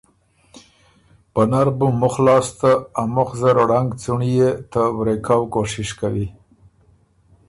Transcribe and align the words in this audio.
پۀ 1.33 1.41
نر 1.49 1.67
بُو 1.77 1.87
مُخ 2.01 2.15
لاسته 2.25 2.71
ا 3.01 3.03
مُخ 3.15 3.29
زر 3.39 3.57
ړنګ 3.69 3.89
څُنړيې 4.01 4.49
ته 4.71 4.81
ورې 4.97 5.15
کؤ 5.27 5.43
کوشش 5.55 5.89
کوی۔ 5.99 6.27